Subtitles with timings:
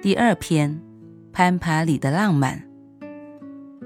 [0.00, 0.80] 第二篇，
[1.32, 2.62] 攀爬里的浪漫。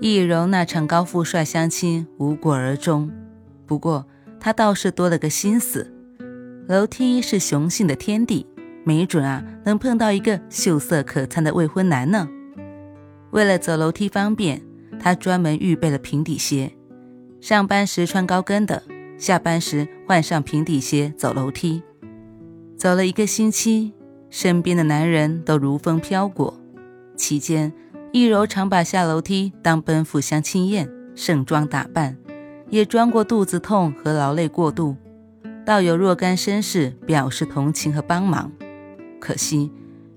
[0.00, 3.08] 易柔那场高富帅相亲无果而终，
[3.64, 4.04] 不过
[4.40, 5.94] 他倒是多了个心思。
[6.66, 8.44] 楼梯是雄性的天地，
[8.82, 12.28] 没准啊能碰到一个秀色可餐的未婚男呢。
[13.30, 14.60] 为了走楼梯方便，
[14.98, 16.72] 他专门预备了平底鞋，
[17.40, 18.82] 上班时穿高跟的，
[19.16, 21.84] 下班时换上平底鞋走楼梯。
[22.76, 23.92] 走了一个星期。
[24.30, 26.58] 身边的男人都如风飘过，
[27.16, 27.72] 期间，
[28.12, 32.16] 易柔常把下楼梯当奔赴相亲宴，盛装打扮，
[32.68, 34.96] 也装过肚子痛和劳累过度，
[35.66, 38.52] 倒有若干绅士表示同情和帮忙。
[39.20, 39.72] 可惜，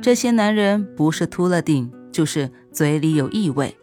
[0.00, 3.76] 这些男人不是秃了顶，就是嘴里有异味，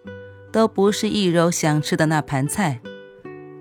[0.51, 2.81] 都不是易柔想吃的那盘菜，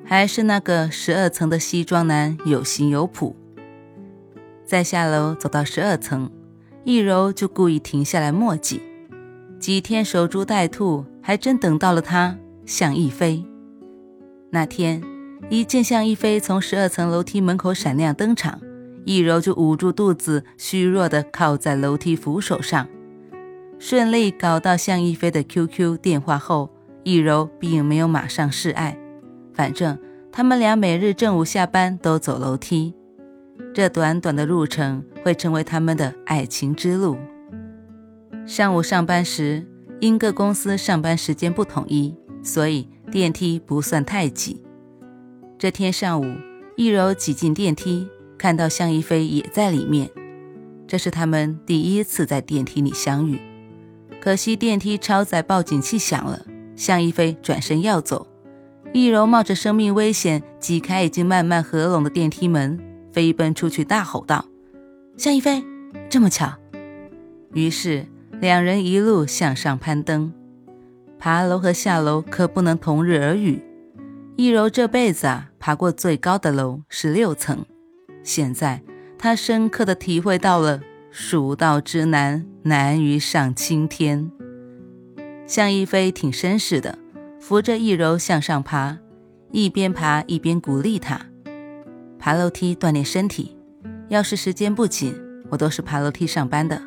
[0.04, 3.36] 还是那个十二层的西装男有型有谱。
[4.64, 6.30] 再下楼走到十二层。
[6.84, 8.82] 易柔就故意停下来墨迹，
[9.58, 13.42] 几天守株待兔，还真等到了他向一飞。
[14.50, 15.02] 那天，
[15.48, 18.60] 一见向一飞从十二层楼梯门口闪亮登场，
[19.06, 22.86] 易柔就捂住肚子，虚弱地靠在楼梯扶手上。
[23.78, 26.68] 顺利搞到向一飞的 QQ 电话后，
[27.02, 28.98] 易柔并没有马上示爱，
[29.54, 29.98] 反正
[30.30, 32.94] 他们俩每日正午下班都走楼梯。
[33.74, 37.16] 这短短的路程会成为他们的爱情之路。
[38.46, 39.66] 上午上班时，
[40.00, 44.62] 因各公司上班时间不统一，所以电梯不算太挤。
[45.58, 46.24] 这天上午，
[46.76, 48.06] 易柔挤进电梯，
[48.36, 50.10] 看到向一飞也在里面。
[50.86, 53.40] 这是他们第一次在电梯里相遇。
[54.20, 56.44] 可惜电梯超载报警器响了，
[56.76, 58.26] 向一飞转身要走，
[58.92, 62.78] 易柔冒着生命危险挤开已经慢慢合拢的电梯门。
[63.14, 64.44] 飞奔出去，大吼道
[65.16, 65.62] ：“向一飞，
[66.10, 66.52] 这么巧！”
[67.54, 68.06] 于是
[68.40, 70.32] 两人一路向上攀登。
[71.16, 73.62] 爬楼和下楼可不能同日而语。
[74.36, 77.64] 易柔这辈子啊，爬过最高的楼是六层。
[78.24, 78.82] 现在
[79.16, 80.80] 他深刻的体会到了
[81.12, 84.32] “蜀道之难，难于上青天”。
[85.46, 86.98] 向一飞挺绅士的，
[87.38, 88.98] 扶着易柔向上爬，
[89.52, 91.26] 一边爬一边鼓励他。
[92.24, 93.54] 爬楼梯锻炼身体，
[94.08, 95.14] 要是时间不紧，
[95.50, 96.80] 我都是爬楼梯上班的。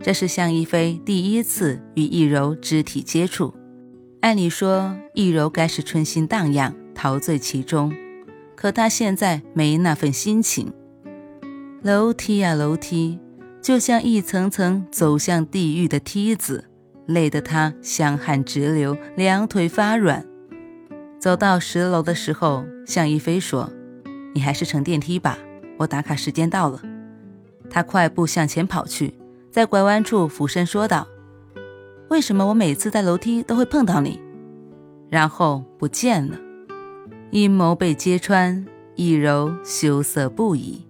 [0.00, 3.54] 这是向一飞第一次与易柔肢体接触，
[4.20, 7.94] 按理说易柔该是春心荡漾，陶醉其中，
[8.56, 10.72] 可她现在没那份心情。
[11.80, 13.20] 楼梯啊楼梯，
[13.60, 16.64] 就像一层层走向地狱的梯子，
[17.06, 20.26] 累得她香汗直流，两腿发软。
[21.20, 23.70] 走到十楼的时候，向一飞说。
[24.34, 25.38] 你还是乘电梯吧，
[25.78, 26.80] 我打卡时间到了。
[27.70, 29.14] 他快步向前跑去，
[29.50, 31.06] 在拐弯处俯身说道
[32.10, 34.20] ：“为什么我每次在楼梯都会碰到你？”
[35.10, 36.38] 然后不见了。
[37.30, 40.86] 阴谋被揭穿，易柔羞涩不已。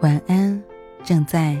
[0.00, 0.60] 晚安，
[1.04, 1.60] 正在。